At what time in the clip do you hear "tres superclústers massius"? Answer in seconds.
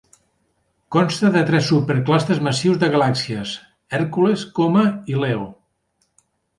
1.49-2.81